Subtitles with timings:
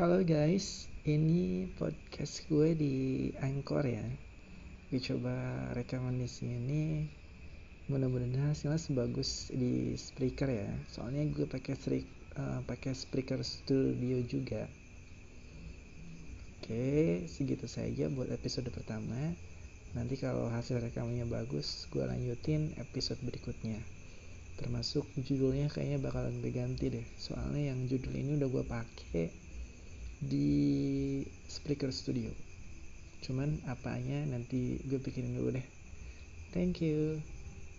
[0.00, 2.94] Halo guys, ini podcast gue di
[3.36, 4.00] Anchor ya.
[4.88, 5.36] Gue coba
[5.76, 7.04] rekaman di sini.
[7.92, 10.72] Mudah-mudahan hasilnya sebagus di Spreaker ya.
[10.88, 11.76] Soalnya gue pakai
[12.32, 14.64] uh, pakai Spreaker Studio juga.
[16.56, 19.36] Oke, segitu saja buat episode pertama.
[19.92, 23.76] Nanti kalau hasil rekamannya bagus, gue lanjutin episode berikutnya.
[24.56, 27.04] Termasuk judulnya kayaknya bakalan gue ganti deh.
[27.20, 29.49] Soalnya yang judul ini udah gue pakai
[30.20, 32.28] di Spreaker Studio.
[33.24, 35.66] Cuman apanya nanti gue pikirin dulu deh.
[36.52, 37.24] Thank you